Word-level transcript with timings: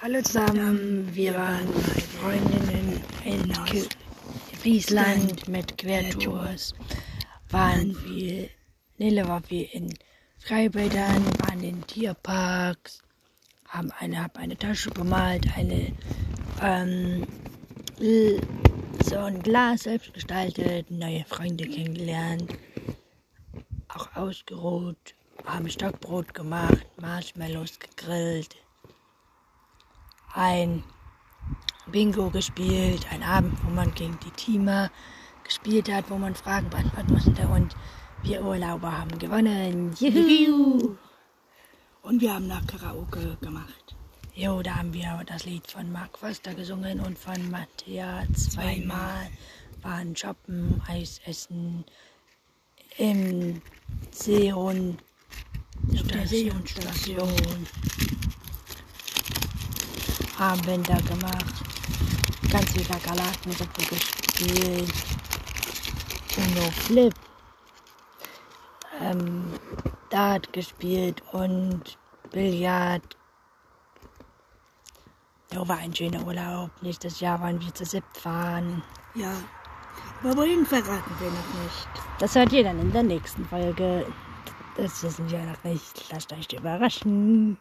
Hallo 0.00 0.22
zusammen, 0.22 1.12
wir 1.12 1.34
waren 1.34 1.66
Freundinnen 2.20 3.02
in 3.24 3.52
Friesland 4.60 5.48
mit 5.48 5.76
Quertours. 5.76 6.72
Waren 7.50 7.96
wir, 8.04 8.48
Nele 8.98 9.26
war 9.26 9.42
wir 9.48 9.74
in 9.74 9.92
Freibädern, 10.38 11.24
waren 11.40 11.64
in 11.64 11.84
Tierparks, 11.88 13.02
haben 13.66 13.90
eine, 13.98 14.22
hab 14.22 14.38
eine 14.38 14.56
Tasche 14.56 14.90
bemalt, 14.90 15.48
eine, 15.56 15.92
ähm, 16.62 17.26
so 19.02 19.18
ein 19.18 19.42
Glas 19.42 19.82
selbst 19.82 20.14
gestaltet, 20.14 20.92
neue 20.92 21.24
Freunde 21.24 21.66
kennengelernt, 21.66 22.56
auch 23.88 24.14
ausgeruht, 24.14 25.16
haben 25.44 25.68
Stockbrot 25.68 26.34
gemacht, 26.34 26.86
Marshmallows 27.00 27.80
gegrillt, 27.80 28.54
ein 30.34 30.82
Bingo 31.86 32.30
gespielt, 32.30 33.06
ein 33.10 33.22
Abend, 33.22 33.58
wo 33.64 33.70
man 33.70 33.94
gegen 33.94 34.18
die 34.24 34.30
Teamer 34.30 34.90
gespielt 35.44 35.90
hat, 35.90 36.10
wo 36.10 36.18
man 36.18 36.34
Fragen 36.34 36.68
beantworten 36.68 37.12
musste 37.12 37.48
und 37.48 37.74
wir 38.22 38.44
Urlauber 38.44 38.98
haben 38.98 39.18
gewonnen. 39.18 39.94
Juhu! 39.98 40.96
Und 42.02 42.20
wir 42.20 42.34
haben 42.34 42.46
nach 42.46 42.66
Karaoke 42.66 43.36
gemacht. 43.40 43.96
Jo, 44.34 44.62
da 44.62 44.76
haben 44.76 44.92
wir 44.94 45.22
das 45.26 45.44
Lied 45.44 45.66
von 45.66 45.90
Mark 45.90 46.18
Foster 46.18 46.54
gesungen 46.54 47.00
und 47.00 47.18
von 47.18 47.50
Mattea 47.50 48.22
zweimal. 48.34 49.28
Waren 49.82 50.14
shoppen, 50.16 50.80
Eis 50.86 51.20
essen, 51.24 51.84
im 52.96 53.62
Seehund 54.10 55.02
Auf 55.92 56.02
der 56.08 56.26
Station. 56.26 57.66
Armbänder 60.38 61.00
gemacht, 61.02 61.54
ganz 62.50 62.72
viel 62.72 62.84
Kakerlakensuppe 62.84 63.82
gespielt, 63.90 64.92
Uno 66.36 66.70
Flip, 66.70 67.14
ähm, 69.00 69.52
Dart 70.10 70.52
gespielt 70.52 71.22
und 71.32 71.98
Billard. 72.30 73.02
Jo, 75.52 75.66
war 75.66 75.78
ein 75.78 75.94
schöner 75.94 76.24
Urlaub. 76.26 76.70
Nächstes 76.82 77.20
Jahr 77.20 77.40
wollen 77.40 77.60
wir 77.60 77.74
zu 77.74 77.84
siebt 77.84 78.16
fahren. 78.16 78.82
Ja. 79.14 79.32
Aber 80.22 80.36
wohin 80.36 80.66
verraten 80.66 81.14
wir 81.18 81.30
noch 81.30 81.62
nicht. 81.62 81.88
Das 82.18 82.34
hört 82.34 82.52
ihr 82.52 82.64
dann 82.64 82.80
in 82.80 82.92
der 82.92 83.02
nächsten 83.02 83.44
Folge. 83.46 84.06
Das 84.76 85.02
wissen 85.02 85.30
wir 85.30 85.40
noch 85.40 85.64
nicht. 85.64 86.12
Lasst 86.12 86.32
euch 86.32 86.52
überraschen. 86.52 87.56